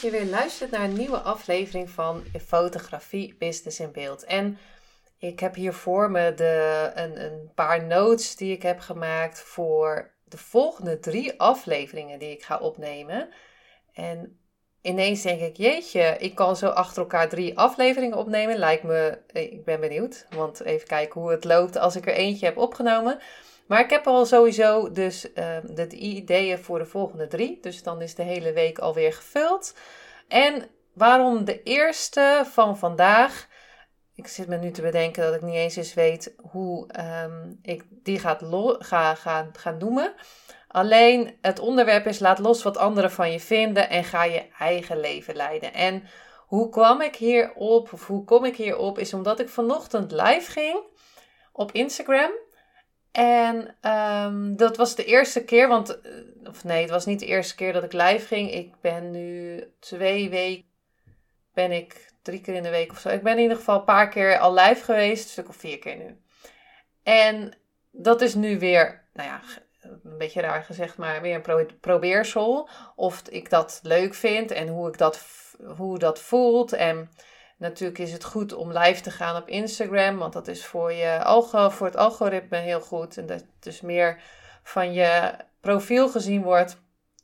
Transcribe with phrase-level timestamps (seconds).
[0.00, 4.24] Je weer luistert naar een nieuwe aflevering van Fotografie Business in Beeld.
[4.24, 4.58] En
[5.18, 10.14] ik heb hier voor me de, een, een paar notes die ik heb gemaakt voor
[10.24, 13.28] de volgende drie afleveringen die ik ga opnemen.
[13.92, 14.40] En
[14.80, 18.58] ineens denk ik, jeetje, ik kan zo achter elkaar drie afleveringen opnemen.
[18.58, 22.46] Lijkt me, ik ben benieuwd, want even kijken hoe het loopt als ik er eentje
[22.46, 23.18] heb opgenomen.
[23.66, 27.58] Maar ik heb al sowieso dus uh, de ideeën voor de volgende drie.
[27.60, 29.74] Dus dan is de hele week alweer gevuld.
[30.28, 33.48] En waarom de eerste van vandaag.
[34.14, 36.88] Ik zit me nu te bedenken dat ik niet eens eens weet hoe
[37.24, 38.42] um, ik die gaat
[38.78, 40.14] ga, ga, ga noemen.
[40.68, 45.00] Alleen het onderwerp is laat los wat anderen van je vinden en ga je eigen
[45.00, 45.74] leven leiden.
[45.74, 46.02] En
[46.46, 50.80] hoe kwam ik hierop, of hoe kom ik hierop, is omdat ik vanochtend live ging
[51.52, 52.30] op Instagram.
[53.16, 56.12] En um, dat was de eerste keer, want, eh,
[56.44, 58.52] of nee, het was niet de eerste keer dat ik live ging.
[58.52, 60.64] Ik ben nu twee weken,
[61.54, 63.08] ben ik drie keer in de week of zo.
[63.08, 65.78] Ik ben in ieder geval een paar keer al live geweest, een stuk of vier
[65.78, 66.20] keer nu.
[67.02, 67.52] En
[67.90, 69.40] dat is nu weer, nou ja,
[69.80, 72.68] een beetje raar gezegd, maar weer een pro probeersel.
[72.96, 75.24] Of ik dat leuk vind en hoe ik dat,
[75.76, 76.72] hoe dat voelt.
[76.72, 77.10] En
[77.56, 81.24] Natuurlijk is het goed om live te gaan op Instagram, want dat is voor, je
[81.24, 83.16] algo, voor het algoritme heel goed.
[83.16, 84.22] En dat dus meer
[84.62, 86.80] van je profiel gezien wordt.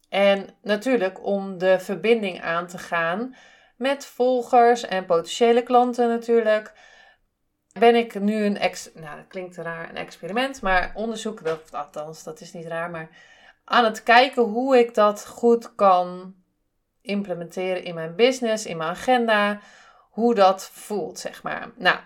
[0.09, 3.34] En natuurlijk om de verbinding aan te gaan
[3.76, 6.72] met volgers en potentiële klanten natuurlijk.
[7.78, 12.22] Ben ik nu een ex, nou dat klinkt raar, een experiment, maar onderzoek, dat, althans
[12.22, 13.09] dat is niet raar, maar
[13.64, 16.34] aan het kijken hoe ik dat goed kan
[17.00, 19.60] implementeren in mijn business, in mijn agenda
[20.12, 21.71] hoe dat voelt, zeg maar.
[21.77, 21.97] Nou,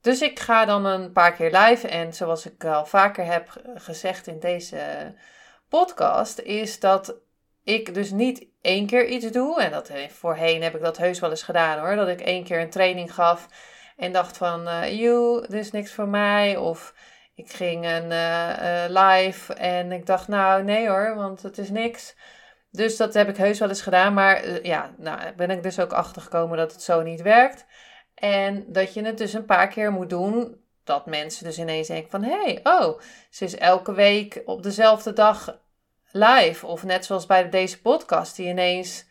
[0.00, 1.88] dus ik ga dan een paar keer live.
[1.88, 5.14] En zoals ik al vaker heb gezegd in deze
[5.68, 7.14] podcast, is dat
[7.64, 9.62] ik dus niet één keer iets doe.
[9.62, 11.96] En dat voorheen heb ik dat heus wel eens gedaan hoor.
[11.96, 13.48] Dat ik één keer een training gaf
[13.96, 16.56] en dacht van, uh, joe, dit is niks voor mij.
[16.56, 16.94] Of
[17.34, 22.14] ik ging een uh, live en ik dacht, nou nee hoor, want het is niks.
[22.70, 24.14] Dus dat heb ik heus wel eens gedaan.
[24.14, 27.64] Maar uh, ja, nou ben ik dus ook achter gekomen dat het zo niet werkt.
[28.14, 30.64] En dat je het dus een paar keer moet doen.
[30.84, 32.22] Dat mensen dus ineens denken van...
[32.22, 33.00] Hé, hey, oh,
[33.30, 35.58] ze is elke week op dezelfde dag
[36.10, 36.66] live.
[36.66, 38.36] Of net zoals bij deze podcast.
[38.36, 39.04] Die ineens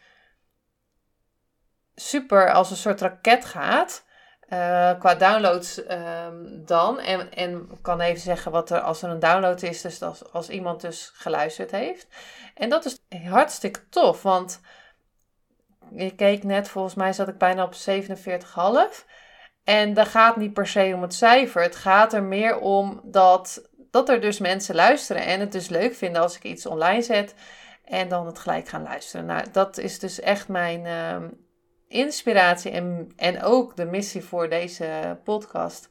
[1.96, 4.06] super als een soort raket gaat.
[4.50, 7.00] Uh, qua downloads um, dan.
[7.00, 9.82] En, en ik kan even zeggen wat er als er een download is.
[9.82, 12.08] Dus als, als iemand dus geluisterd heeft.
[12.56, 14.22] En dat is hartstikke tof.
[14.22, 14.60] Want
[15.92, 19.06] ik keek net, volgens mij zat ik bijna op 47,5.
[19.64, 21.62] En dat gaat niet per se om het cijfer.
[21.62, 25.26] Het gaat er meer om dat, dat er dus mensen luisteren.
[25.26, 27.34] En het dus leuk vinden als ik iets online zet.
[27.84, 29.26] En dan het gelijk gaan luisteren.
[29.26, 31.28] Nou, dat is dus echt mijn uh,
[31.88, 35.90] inspiratie en, en ook de missie voor deze podcast.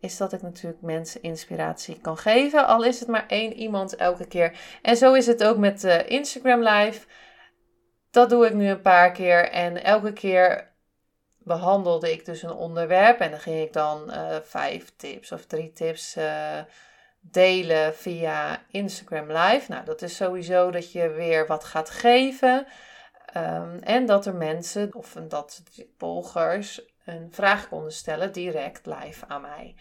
[0.00, 2.66] Is dat ik natuurlijk mensen inspiratie kan geven.
[2.66, 4.58] Al is het maar één iemand elke keer.
[4.82, 7.06] En zo is het ook met uh, Instagram Live.
[8.10, 9.50] Dat doe ik nu een paar keer.
[9.50, 10.70] En elke keer
[11.38, 13.20] behandelde ik dus een onderwerp.
[13.20, 16.58] En dan ging ik dan uh, vijf tips of drie tips uh,
[17.20, 19.70] delen via Instagram Live.
[19.70, 22.66] Nou, dat is sowieso dat je weer wat gaat geven.
[23.36, 25.62] Um, en dat er mensen of dat
[25.98, 29.74] volgers een vraag konden stellen direct live aan mij.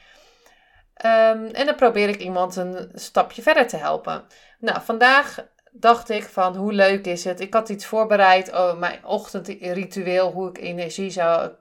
[1.05, 4.25] Um, en dan probeer ik iemand een stapje verder te helpen.
[4.59, 7.39] Nou, vandaag dacht ik van hoe leuk is het.
[7.39, 11.51] Ik had iets voorbereid, oh, mijn ochtendritueel, hoe ik energie zou,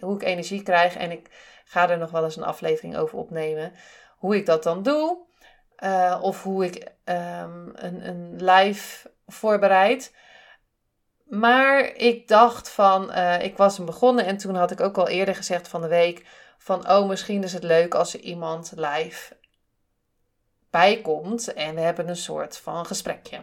[0.00, 0.96] hoe ik energie krijg.
[0.96, 1.28] En ik
[1.64, 3.72] ga er nog wel eens een aflevering over opnemen.
[4.16, 5.18] Hoe ik dat dan doe.
[5.84, 10.12] Uh, of hoe ik um, een, een live voorbereid.
[11.30, 15.08] Maar ik dacht van, uh, ik was hem begonnen en toen had ik ook al
[15.08, 16.26] eerder gezegd van de week
[16.58, 19.36] van, oh misschien is het leuk als er iemand live
[20.70, 23.38] bijkomt en we hebben een soort van gesprekje.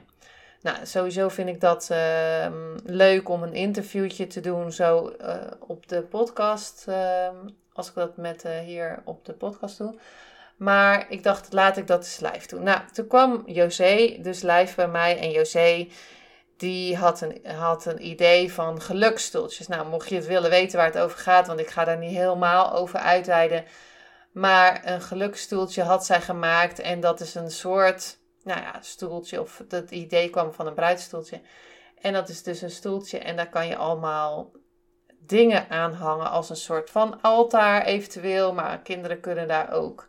[0.61, 2.47] Nou, sowieso vind ik dat uh,
[2.83, 7.27] leuk om een interviewtje te doen zo uh, op de podcast, uh,
[7.73, 9.95] als ik dat met uh, hier op de podcast doe.
[10.57, 12.63] Maar ik dacht, laat ik dat eens live doen.
[12.63, 15.87] Nou, toen kwam José dus live bij mij en José
[16.57, 19.67] die had een, had een idee van gelukstoeltjes.
[19.67, 22.15] Nou, mocht je het willen weten waar het over gaat, want ik ga daar niet
[22.15, 23.65] helemaal over uitweiden.
[24.31, 29.61] Maar een gelukstoeltje had zij gemaakt en dat is een soort, nou ja, stoeltje, of
[29.69, 31.41] het idee kwam van een bruidstoeltje.
[32.01, 34.51] En dat is dus een stoeltje en daar kan je allemaal
[35.19, 38.53] dingen aan hangen als een soort van altaar eventueel.
[38.53, 40.07] Maar kinderen kunnen daar ook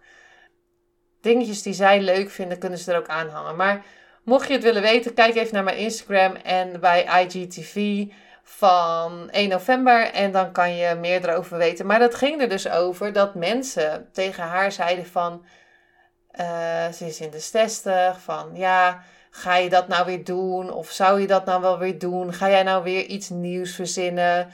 [1.20, 3.56] dingetjes die zij leuk vinden, kunnen ze er ook aan hangen.
[3.56, 3.84] Maar
[4.28, 8.04] mocht je het willen weten, kijk even naar mijn Instagram en bij IGTV
[8.42, 10.12] van 1 november.
[10.12, 11.86] En dan kan je meer erover weten.
[11.86, 15.44] Maar dat ging er dus over dat mensen tegen haar zeiden van...
[16.40, 20.72] Uh, ze is in de 60, van ja, ga je dat nou weer doen?
[20.72, 22.34] Of zou je dat nou wel weer doen?
[22.34, 24.48] Ga jij nou weer iets nieuws verzinnen?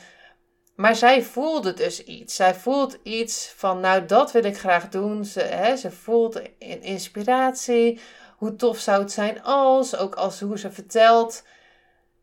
[0.74, 2.34] Maar zij voelde dus iets.
[2.34, 5.24] Zij voelt iets van, nou, dat wil ik graag doen.
[5.24, 6.42] Ze, hè, ze voelt
[6.80, 8.00] inspiratie.
[8.36, 11.44] Hoe tof zou het zijn als, ook als hoe ze vertelt.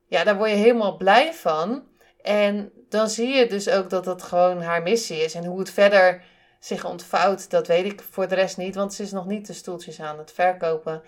[0.07, 1.83] Ja, daar word je helemaal blij van.
[2.21, 5.33] En dan zie je dus ook dat dat gewoon haar missie is.
[5.33, 6.23] En hoe het verder
[6.59, 8.75] zich ontvouwt, dat weet ik voor de rest niet.
[8.75, 11.03] Want ze is nog niet de stoeltjes aan het verkopen.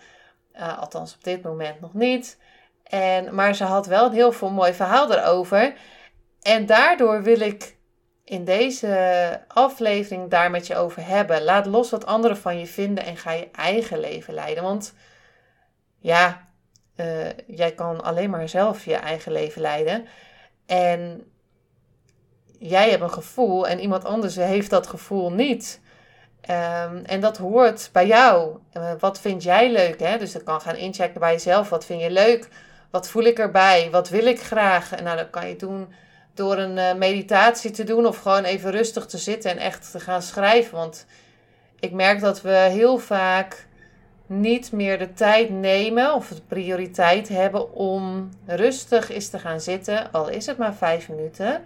[0.55, 2.37] Uh, althans, op dit moment nog niet.
[2.83, 5.73] En, maar ze had wel een heel veel mooi verhaal erover.
[6.41, 7.77] En daardoor wil ik
[8.23, 11.43] in deze aflevering daar met je over hebben.
[11.43, 14.63] Laat los wat anderen van je vinden en ga je eigen leven leiden.
[14.63, 14.93] Want
[15.99, 16.47] ja,
[16.95, 20.05] uh, jij kan alleen maar zelf je eigen leven leiden.
[20.65, 21.31] En
[22.59, 25.81] jij hebt een gevoel en iemand anders heeft dat gevoel niet.
[26.49, 28.57] Um, en dat hoort bij jou.
[28.73, 29.99] Uh, wat vind jij leuk?
[29.99, 30.17] Hè?
[30.17, 31.69] Dus dan kan gaan inchecken bij jezelf.
[31.69, 32.47] Wat vind je leuk?
[32.91, 33.89] Wat voel ik erbij?
[33.91, 34.91] Wat wil ik graag?
[34.91, 35.93] En nou, dat kan je doen
[36.33, 39.99] door een uh, meditatie te doen of gewoon even rustig te zitten en echt te
[39.99, 40.77] gaan schrijven.
[40.77, 41.05] Want
[41.79, 43.67] ik merk dat we heel vaak
[44.25, 50.11] niet meer de tijd nemen of de prioriteit hebben om rustig eens te gaan zitten,
[50.11, 51.63] al is het maar vijf minuten.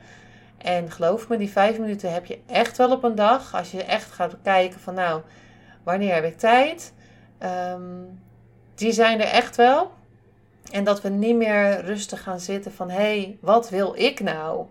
[0.57, 3.55] En geloof me, die vijf minuten heb je echt wel op een dag.
[3.55, 5.21] Als je echt gaat kijken van nou,
[5.83, 6.93] wanneer heb ik tijd?
[7.43, 8.19] Um,
[8.75, 9.91] die zijn er echt wel.
[10.71, 14.65] En dat we niet meer rustig gaan zitten van hé, hey, wat wil ik nou?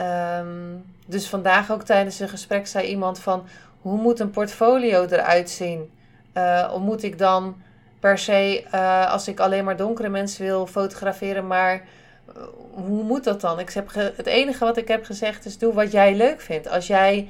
[0.00, 3.46] Um, dus vandaag ook tijdens een gesprek zei iemand van
[3.80, 5.90] hoe moet een portfolio eruit zien?
[6.34, 7.56] Uh, of moet ik dan
[8.00, 13.24] per se, uh, als ik alleen maar donkere mensen wil fotograferen, maar uh, hoe moet
[13.24, 13.58] dat dan?
[13.58, 16.68] Ik heb het enige wat ik heb gezegd is doe wat jij leuk vindt.
[16.68, 17.28] Als jij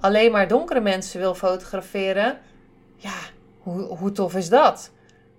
[0.00, 2.38] alleen maar donkere mensen wil fotograferen,
[2.96, 3.16] ja,
[3.58, 4.90] hoe, hoe tof is dat?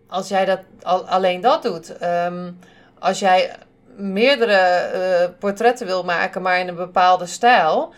[0.10, 2.04] Als jij dat, al, alleen dat doet.
[2.04, 2.60] Um,
[3.00, 3.56] als jij
[3.96, 7.94] meerdere uh, portretten wil maken, maar in een bepaalde stijl.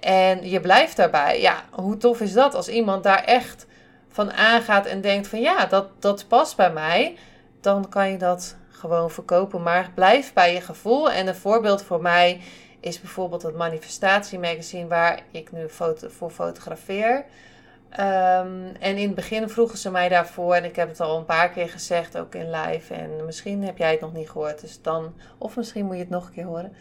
[0.00, 1.40] En je blijft daarbij.
[1.40, 3.66] Ja, hoe tof is dat als iemand daar echt
[4.08, 7.16] van aangaat en denkt van ja, dat, dat past bij mij.
[7.60, 9.62] Dan kan je dat gewoon verkopen.
[9.62, 11.10] Maar blijf bij je gevoel.
[11.10, 12.40] En een voorbeeld voor mij
[12.80, 17.24] is bijvoorbeeld het manifestatiemagazine waar ik nu foto, voor fotografeer.
[18.00, 21.24] Um, en in het begin vroegen ze mij daarvoor, en ik heb het al een
[21.24, 22.94] paar keer gezegd, ook in live.
[22.94, 26.10] En misschien heb jij het nog niet gehoord, dus dan, of misschien moet je het
[26.10, 26.72] nog een keer horen.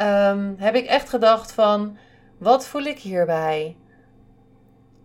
[0.00, 1.96] Um, heb ik echt gedacht van,
[2.38, 3.76] wat voel ik hierbij?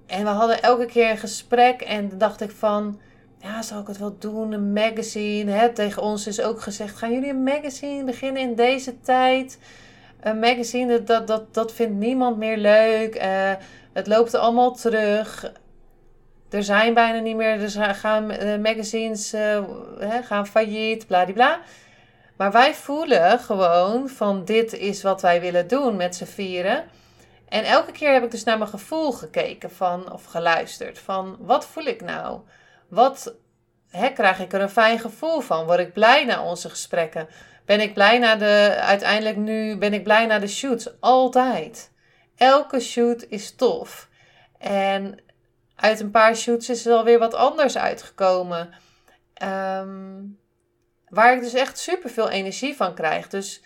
[0.08, 3.00] En we hadden elke keer een gesprek en dacht ik van,
[3.38, 4.52] ja, zal ik het wel doen?
[4.52, 5.52] Een magazine.
[5.52, 5.74] Hè?
[5.74, 9.60] Tegen ons is ook gezegd, gaan jullie een magazine beginnen in deze tijd?
[10.20, 13.24] Een magazine, dat, dat, dat vindt niemand meer leuk.
[13.24, 13.52] Uh,
[13.98, 15.52] het loopt allemaal terug.
[16.50, 17.78] Er zijn bijna niet meer.
[17.78, 19.64] Er gaan uh, magazines uh,
[20.24, 21.60] gaan failliet, bladibla.
[22.36, 26.84] Maar wij voelen gewoon van dit is wat wij willen doen met z'n vieren.
[27.50, 31.00] En elke keer heb ik dus naar mijn gevoel gekeken van, of geluisterd.
[31.00, 32.40] Van wat voel ik nou?
[32.90, 33.36] Wat
[33.90, 35.66] hè, krijg ik er een fijn gevoel van?
[35.66, 37.28] Word ik blij na onze gesprekken?
[37.66, 41.00] Ben ik blij na de, uiteindelijk nu, ben ik blij na de shoots?
[41.00, 41.92] Altijd.
[42.38, 44.10] Elke shoot is tof.
[44.58, 45.20] En
[45.76, 48.74] uit een paar shoots is er alweer wat anders uitgekomen.
[49.34, 50.24] Ehm,
[51.08, 53.30] waar ik dus echt super veel energie van krijg.
[53.30, 53.62] Dus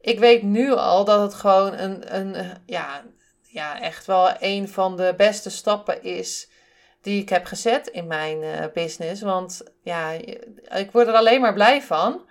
[0.00, 3.04] ik weet nu al dat het gewoon een, een ja,
[3.42, 6.50] ja, echt wel een van de beste stappen is
[7.00, 9.22] die ik heb gezet in mijn uh, business.
[9.22, 10.10] Want ja,
[10.74, 12.28] ik word er alleen maar blij van.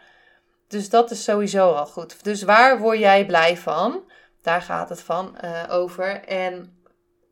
[0.67, 2.23] Dus dat is sowieso al goed.
[2.23, 4.03] Dus waar word jij blij van?
[4.41, 6.23] Daar gaat het van uh, over.
[6.23, 6.81] En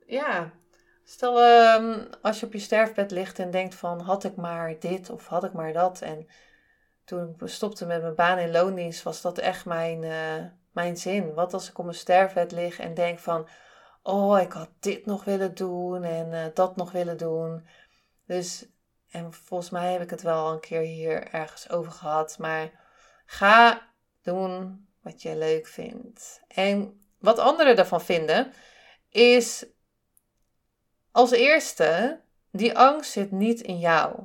[0.05, 0.51] ja,
[1.03, 5.09] stel um, als je op je sterfbed ligt en denkt van had ik maar dit
[5.09, 6.01] of had ik maar dat.
[6.01, 6.27] En
[7.05, 11.33] toen ik stopte met mijn baan in loondienst was dat echt mijn, uh, mijn zin.
[11.33, 13.47] Wat als ik op mijn sterfbed lig en denk van
[14.03, 17.67] oh ik had dit nog willen doen en uh, dat nog willen doen.
[18.25, 18.65] Dus
[19.09, 22.71] en volgens mij heb ik het wel een keer hier ergens over gehad, maar
[23.25, 23.81] ga
[24.21, 26.41] doen wat je leuk vindt.
[26.47, 28.53] En wat anderen daarvan vinden,
[29.09, 29.65] is
[31.11, 32.21] als eerste,
[32.51, 34.19] die angst zit niet in jou.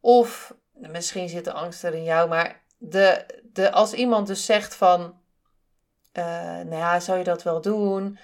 [0.00, 4.74] Of misschien zit de angst er in jou, maar de, de, als iemand dus zegt
[4.74, 5.00] van,
[6.12, 8.18] uh, nou ja, zou je dat wel doen?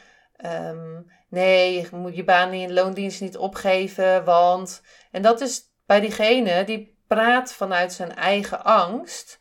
[0.44, 4.82] Um, nee, je moet je baan in loondienst niet opgeven, want...
[5.10, 9.39] En dat is bij diegene die praat vanuit zijn eigen angst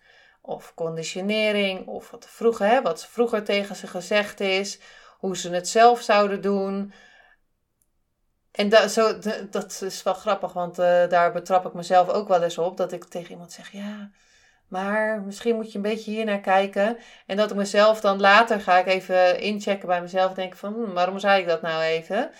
[0.49, 4.79] of conditionering, of wat, vroeger, hè, wat vroeger tegen ze gezegd is,
[5.17, 6.93] hoe ze het zelf zouden doen.
[8.51, 12.43] En dat, zo, dat is wel grappig, want uh, daar betrap ik mezelf ook wel
[12.43, 12.77] eens op.
[12.77, 14.11] Dat ik tegen iemand zeg, ja,
[14.67, 16.97] maar misschien moet je een beetje hier naar kijken.
[17.25, 20.33] En dat ik mezelf dan later ga ik even inchecken bij mezelf.
[20.33, 22.31] Denk van, hm, waarom zei ik dat nou even?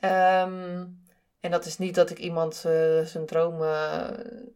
[0.00, 1.04] Um,
[1.40, 4.46] en dat is niet dat ik iemand uh, zijn dromen uh,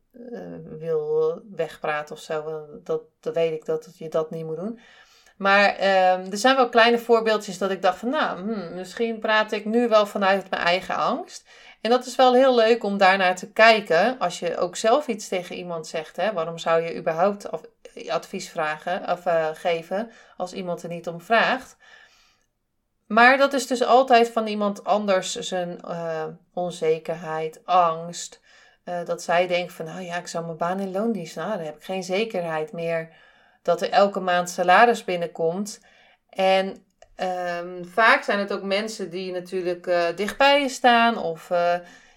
[0.78, 2.66] wil wegpraten of zo.
[2.84, 4.80] Dat, dat weet ik dat je dat niet moet doen.
[5.36, 9.52] Maar um, er zijn wel kleine voorbeeldjes dat ik dacht van, nou, hmm, misschien praat
[9.52, 11.48] ik nu wel vanuit mijn eigen angst.
[11.80, 14.18] En dat is wel heel leuk om daarnaar te kijken.
[14.18, 17.48] Als je ook zelf iets tegen iemand zegt, hè, waarom zou je überhaupt
[18.08, 19.22] advies vragen of
[19.58, 21.76] geven als iemand er niet om vraagt?
[23.06, 25.80] Maar dat is dus altijd van iemand anders zijn
[26.54, 28.40] onzekerheid, angst.
[28.84, 31.64] Uh, dat zij denkt van, nou ja, ik zou mijn baan in loondienst, nou, dan
[31.64, 33.08] heb ik geen zekerheid meer
[33.62, 35.80] dat er elke maand salaris binnenkomt.
[36.28, 36.66] En
[37.56, 41.50] um, vaak zijn het ook mensen die natuurlijk uh, dichtbij je staan of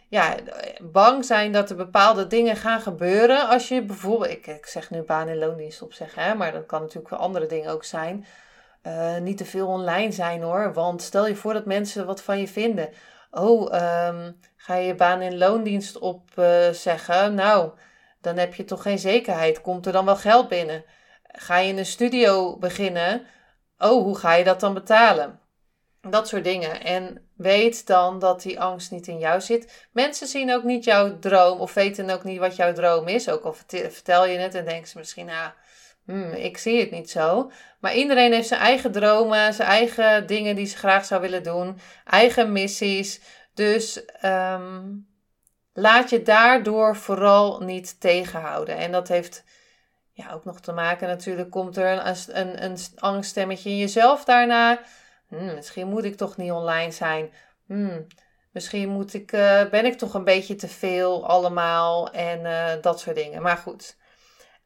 [0.10, 0.36] ja,
[0.82, 3.48] bang zijn dat er bepaalde dingen gaan gebeuren.
[3.50, 7.08] Als je bijvoorbeeld, ik, zeg nu baan in loondienst opzeggen, hè, maar dat kan natuurlijk
[7.08, 8.25] voor andere dingen ook zijn
[9.22, 10.74] niet te veel online zijn hoor.
[10.74, 12.89] Want stel je voor dat mensen wat van je vinden.
[13.36, 17.32] Oh, um, ga je je baan in loondienst opzeggen?
[17.32, 17.72] Uh, nou,
[18.22, 19.62] dan heb je toch geen zekerheid.
[19.62, 20.84] Komt er dan wel geld binnen?
[21.24, 23.25] Ga je in een studio beginnen?
[23.78, 25.40] Oh, hoe ga je dat dan betalen?
[26.02, 26.84] Dat soort dingen.
[26.84, 29.88] En weet dan dat die angst niet in jou zit.
[29.92, 33.30] Mensen zien ook niet jouw droom of weten ook niet wat jouw droom is.
[33.30, 35.48] Ook al vertel je het en denken ze misschien, ah,
[36.06, 37.52] hmm, ik zie het niet zo.
[37.80, 41.80] Maar iedereen heeft zijn eigen dromen, zijn eigen dingen die ze graag zou willen doen,
[42.06, 43.22] eigen missies.
[43.54, 44.82] Dus ehm,
[45.74, 48.78] laat je daardoor vooral niet tegenhouden.
[48.78, 49.44] En dat heeft
[50.12, 54.80] ja, ook nog te maken, natuurlijk komt er een, een, een angststemmetje in jezelf daarna.
[55.28, 57.32] Hmm, misschien moet ik toch niet online zijn.
[57.68, 58.08] Hmm,
[58.52, 63.00] misschien moet ik, uh, ben ik toch een beetje te veel allemaal en uh, dat
[63.00, 63.42] soort dingen.
[63.42, 63.98] Maar goed.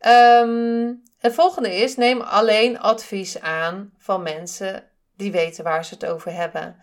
[0.05, 6.05] Um, het volgende is: neem alleen advies aan van mensen die weten waar ze het
[6.05, 6.79] over hebben.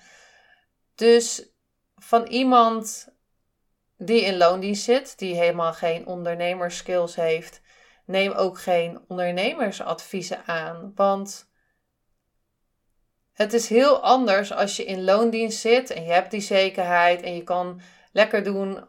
[0.95, 1.49] Dus
[1.97, 3.09] van iemand
[3.97, 7.61] die in loondienst zit, die helemaal geen ondernemerskills heeft,
[8.05, 10.93] neem ook geen ondernemersadviezen aan.
[10.95, 11.49] Want
[13.33, 17.35] het is heel anders als je in loondienst zit en je hebt die zekerheid en
[17.35, 17.81] je kan
[18.13, 18.89] lekker doen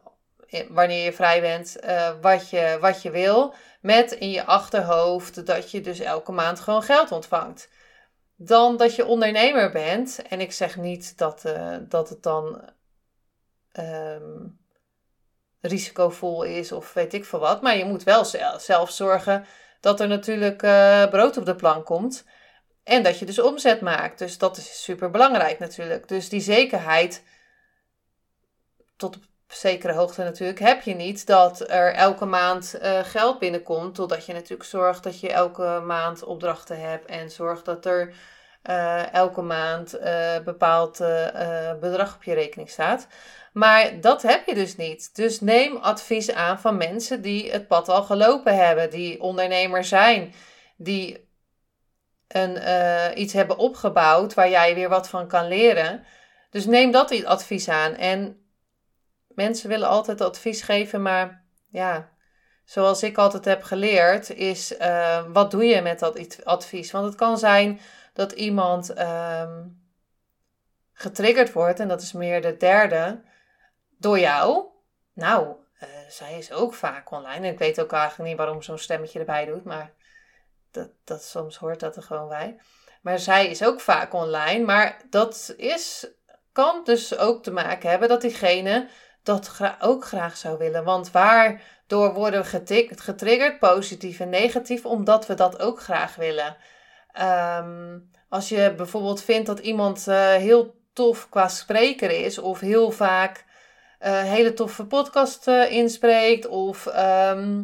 [0.69, 3.53] wanneer je vrij bent uh, wat, je, wat je wil.
[3.81, 7.69] Met in je achterhoofd dat je dus elke maand gewoon geld ontvangt.
[8.35, 10.21] Dan dat je ondernemer bent.
[10.29, 12.69] En ik zeg niet dat, uh, dat het dan
[13.79, 14.59] um,
[15.61, 17.61] risicovol is of weet ik veel wat.
[17.61, 18.25] Maar je moet wel
[18.57, 19.45] zelf zorgen
[19.79, 20.57] dat er natuurlijk
[21.09, 22.25] brood op de plank komt.
[22.83, 24.19] En dat je dus omzet maakt.
[24.19, 26.07] Dus dat is super belangrijk natuurlijk.
[26.07, 27.23] Dus die zekerheid
[28.95, 33.95] tot op zekere hoogte natuurlijk heb je niet dat er elke maand uh, geld binnenkomt.
[33.95, 37.05] Totdat je natuurlijk zorgt dat je elke maand opdrachten hebt.
[37.05, 38.13] En zorgt dat er
[38.69, 40.97] uh, elke maand uh, bepaald
[41.79, 43.07] bedrag op je rekening staat.
[43.53, 45.15] Maar dat heb je dus niet.
[45.15, 48.89] Dus neem advies aan van mensen die het pad al gelopen hebben.
[48.89, 50.33] Die ondernemer zijn.
[50.77, 51.29] Die
[52.27, 52.57] een,
[53.19, 56.05] iets hebben opgebouwd waar jij weer wat van kan leren.
[56.49, 57.95] Dus neem dat advies aan.
[57.95, 58.44] En
[59.35, 62.09] mensen willen altijd advies geven, maar ja,
[62.65, 66.91] zoals ik altijd heb geleerd, is uh, wat doe je met dat advies?
[66.91, 67.79] Want het kan zijn
[68.13, 69.83] dat iemand um,
[70.93, 73.21] getriggerd wordt, en dat is meer de derde,
[73.97, 74.65] door jou.
[75.13, 77.47] Nou, uh, zij is ook vaak online.
[77.47, 79.93] En ik weet ook eigenlijk niet waarom zo'n stemmetje erbij doet, maar
[80.71, 82.59] dat, dat, soms hoort dat er gewoon bij.
[83.01, 84.65] Maar zij is ook vaak online.
[84.65, 86.07] Maar dat is,
[86.51, 88.87] kan dus ook te maken hebben dat diegene
[89.25, 90.83] dat ook graag zou willen.
[90.83, 92.63] Want waardoor worden we
[92.95, 96.57] getriggerd, positief en negatief, omdat we dat ook graag willen.
[97.11, 97.97] Ehm,
[98.29, 103.45] als je bijvoorbeeld vindt dat iemand uh, heel tof qua spreker is, of heel vaak
[104.01, 107.63] uh, hele toffe podcast inspreekt of ehm,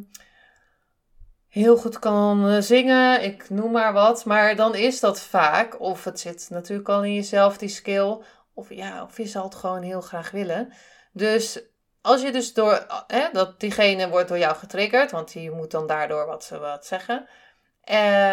[1.47, 4.25] heel goed kan zingen, ik noem maar wat.
[4.25, 8.17] Maar dan is dat vaak, of het zit natuurlijk al in jezelf, die skill,
[8.53, 10.73] of ja, of je zal het gewoon heel graag willen.
[11.11, 11.61] Dus
[12.01, 15.87] als je dus door, hè, dat diegene wordt door jou getriggerd, want die moet dan
[15.87, 17.27] daardoor wat, wat zeggen.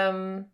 [0.07, 0.53] Um,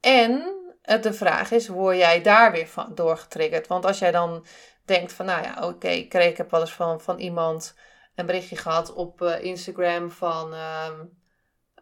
[0.00, 0.56] en
[1.00, 3.66] de vraag is, word jij daar weer van, door getriggerd?
[3.66, 4.46] Want als jij dan
[4.84, 7.74] denkt van, nou ja, oké, ik heb wel eens van, van iemand
[8.14, 11.18] een berichtje gehad op uh, Instagram van, um,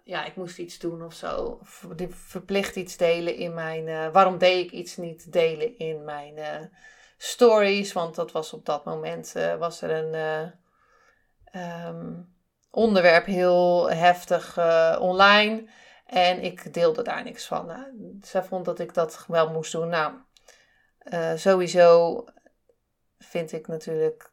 [0.04, 1.58] ja, ik moest iets doen of zo.
[2.08, 6.38] Verplicht iets delen in mijn, uh, waarom deed ik iets niet delen in mijn
[7.22, 7.92] stories?
[7.92, 10.52] Want dat was op dat moment, was er een
[11.86, 12.34] um,
[12.70, 14.58] onderwerp heel heftig
[14.98, 15.68] online.
[16.06, 17.66] En ik deelde daar niks van.
[17.66, 19.88] Nou, zij vond dat ik dat wel moest doen.
[19.88, 20.12] Nou,
[21.36, 22.24] sowieso
[23.18, 24.30] vind ik natuurlijk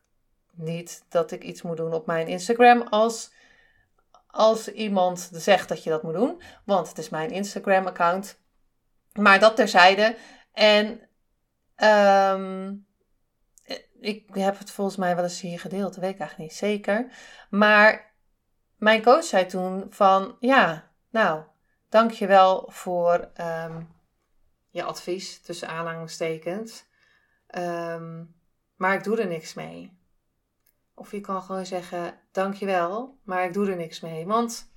[0.51, 3.31] niet dat ik iets moet doen op mijn Instagram als,
[4.27, 6.41] als iemand zegt dat je dat moet doen.
[6.65, 8.39] Want het is mijn Instagram-account.
[9.13, 10.15] Maar dat terzijde.
[10.53, 11.06] En
[11.83, 12.85] um,
[13.99, 15.93] ik heb het volgens mij wel eens hier gedeeld.
[15.93, 17.11] Dat weet ik eigenlijk niet zeker.
[17.49, 18.13] Maar
[18.75, 21.43] mijn coach zei toen van ja, nou
[21.89, 23.81] Dank je wel voor ehm,
[24.69, 26.85] je advies, tussen aanhalingstekens.
[27.55, 28.35] Um,
[28.75, 29.97] maar ik doe er niks mee.
[30.93, 34.25] Of je kan gewoon zeggen, dank je wel, maar ik doe er niks mee.
[34.25, 34.71] Want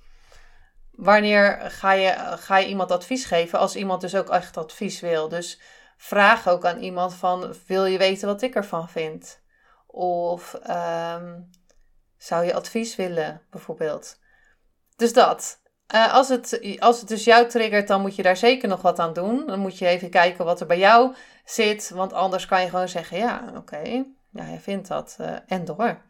[0.91, 5.29] wanneer ga je, ga je iemand advies geven als iemand dus ook echt advies wil?
[5.29, 5.61] Dus
[6.01, 9.41] vraag ook aan iemand van, wil je weten wat ik ervan vind?
[9.87, 11.49] Of um,
[12.17, 14.19] zou je advies willen, bijvoorbeeld?
[14.95, 15.59] Dus dat.
[15.95, 18.99] Uh, als, het, als het dus jou triggert, dan moet je daar zeker nog wat
[18.99, 19.45] aan doen.
[19.47, 21.15] Dan moet je even kijken wat er bij jou
[21.45, 21.89] zit.
[21.89, 25.17] Want anders kan je gewoon zeggen: ja, oké, ja, je vindt dat.
[25.21, 26.01] Uh, en door.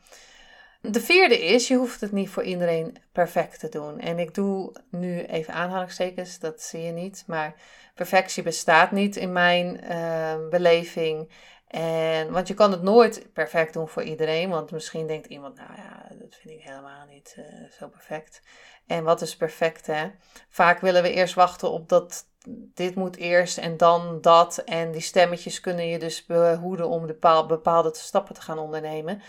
[0.81, 3.99] De vierde is: je hoeft het niet voor iedereen perfect te doen.
[3.99, 7.23] En ik doe nu even aanhalingstekens, dat zie je niet.
[7.27, 7.55] Maar
[7.95, 11.29] perfectie bestaat niet in mijn uh, beleving.
[11.67, 14.49] En, want je kan het nooit perfect doen voor iedereen.
[14.49, 17.45] Want misschien denkt iemand, nou ja, dat vind ik helemaal niet uh,
[17.79, 18.41] zo perfect.
[18.87, 20.11] En wat is perfect, hè?
[20.49, 22.25] Vaak willen we eerst wachten op dat
[22.73, 24.57] dit moet eerst en dan dat.
[24.57, 27.05] En die stemmetjes kunnen je dus behoeden om
[27.47, 29.21] bepaalde stappen te gaan ondernemen.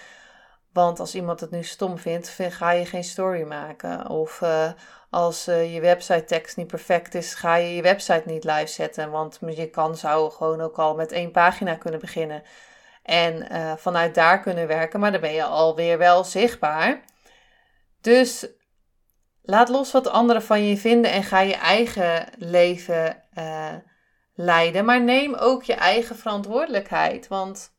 [0.73, 4.09] Want als iemand het nu stom vindt, ga je geen story maken.
[4.09, 4.71] Of uh,
[5.11, 9.11] als uh, je website tekst niet perfect is, ga je je website niet live zetten.
[9.11, 12.43] Want je kan zou gewoon ook al met één pagina kunnen beginnen.
[13.03, 17.05] En uh, vanuit daar kunnen werken, maar dan ben je alweer wel zichtbaar.
[18.01, 18.49] Dus
[19.45, 23.23] Laat los wat anderen van je vinden en ga je eigen leven
[24.35, 24.85] leiden.
[24.85, 27.29] Maar neem ook je eigen verantwoordelijkheid.
[27.29, 27.73] Want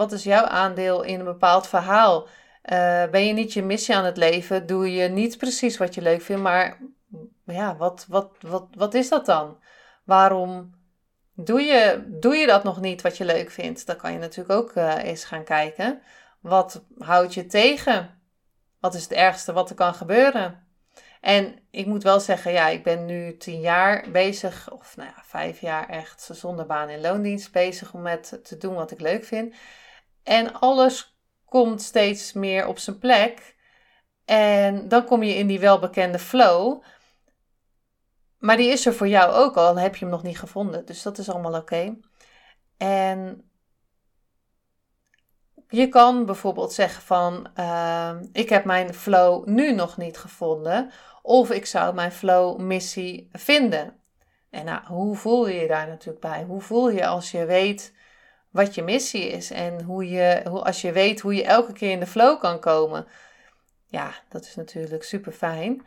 [0.00, 2.22] wat is jouw aandeel in een bepaald verhaal?
[2.22, 4.66] Uh, ben je niet je missie aan het leven?
[4.66, 6.78] Doe je niet precies wat je leuk vindt, maar
[7.44, 9.58] ja, wat, wat, wat, wat is dat dan?
[10.04, 10.74] Waarom
[11.34, 13.86] doe je, doe je dat nog niet wat je leuk vindt?
[13.86, 16.02] Dan kan je natuurlijk ook uh, eens gaan kijken.
[16.40, 18.20] Wat houdt je tegen?
[18.78, 20.66] Wat is het ergste wat er kan gebeuren?
[21.20, 25.22] En ik moet wel zeggen, ja, ik ben nu tien jaar bezig, of nou ja,
[25.24, 29.24] vijf jaar echt zonder baan in loondienst bezig om met te doen wat ik leuk
[29.24, 29.54] vind.
[30.22, 33.56] En alles komt steeds meer op zijn plek.
[34.24, 36.82] En dan kom je in die welbekende flow.
[38.38, 40.86] Maar die is er voor jou ook al, heb je hem nog niet gevonden.
[40.86, 41.96] Dus dat is allemaal oké.
[42.76, 43.50] En
[45.68, 50.90] je kan bijvoorbeeld zeggen van ehm, ik heb mijn flow nu nog niet gevonden
[51.22, 54.00] of ik zou mijn flow missie vinden.
[54.50, 56.44] En nou, hoe voel je je daar natuurlijk bij?
[56.44, 57.94] Hoe voel je als je weet
[58.50, 61.90] wat je missie is en hoe je, hoe, als je weet hoe je elke keer
[61.90, 63.06] in de flow kan komen?
[63.86, 65.86] Ja, dat is natuurlijk super fijn.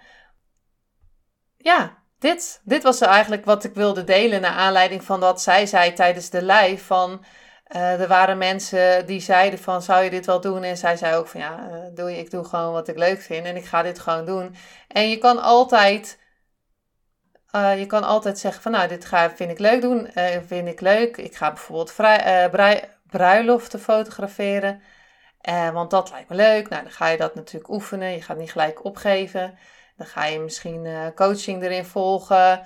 [1.58, 5.94] Ja, dit, dit was eigenlijk wat ik wilde delen naar aanleiding van wat zij zei
[5.94, 7.26] tijdens de live van
[7.76, 10.64] uh, er waren mensen die zeiden van, zou je dit wel doen?
[10.64, 13.22] En zij zei ook van, ja, uh, doe je, ik doe gewoon wat ik leuk
[13.22, 14.56] vind en ik ga dit gewoon doen.
[14.88, 16.20] En je kan altijd,
[17.56, 20.10] uh, je kan altijd zeggen van, nou, dit ga, vind ik leuk doen,
[20.48, 21.18] vind ik leuk.
[21.18, 24.82] Ik ga bijvoorbeeld vrij, brui, bruiloften fotograferen,
[25.74, 26.70] want dat lijkt me leuk.
[26.70, 29.58] Nou, dan ga je dat natuurlijk oefenen, je gaat niet gelijk opgeven.
[29.98, 32.62] Dan ga je misschien coaching erin volgen,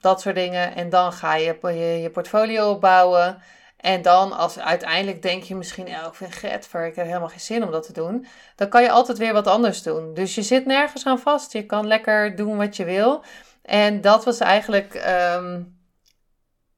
[0.00, 0.74] dat soort dingen.
[0.74, 3.42] En dan ga je je, je portfolio opbouwen.
[3.76, 7.40] En dan, als uiteindelijk denk je misschien, ja, ik vind Getver, ik heb helemaal geen
[7.40, 8.26] zin om dat te doen.
[8.56, 10.14] Dan kan je altijd weer wat anders doen.
[10.14, 11.52] Dus je zit nergens aan vast.
[11.52, 13.22] Je kan lekker doen wat je wil.
[13.62, 15.78] En dat was eigenlijk um,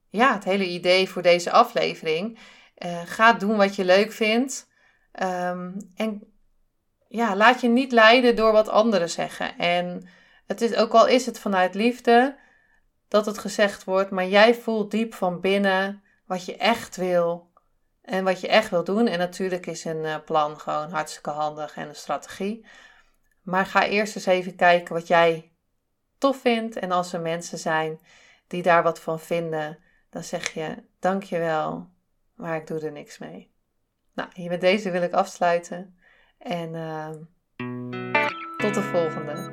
[0.09, 2.39] ja, het hele idee voor deze aflevering.
[2.85, 4.69] Uh, ga doen wat je leuk vindt.
[5.11, 6.33] Ehm, en
[7.07, 9.57] ja, laat je niet leiden door wat anderen zeggen.
[9.57, 10.07] En
[10.47, 12.37] het is, ook al is het vanuit liefde
[13.07, 17.51] dat het gezegd wordt, maar jij voelt diep van binnen wat je echt wil
[18.01, 19.07] en wat je echt wil doen.
[19.07, 22.65] En natuurlijk is een eh, plan gewoon hartstikke handig en een strategie.
[23.41, 25.52] Maar ga eerst eens even kijken wat jij
[26.23, 26.75] tof vindt.
[26.75, 27.99] En als er mensen zijn
[28.47, 31.89] die daar wat van vinden, dan zeg je dankjewel,
[32.35, 33.51] maar ik doe er niks mee.
[34.13, 35.97] Nou, hier met deze wil ik afsluiten.
[36.37, 37.09] En uh,
[38.57, 39.52] tot de volgende.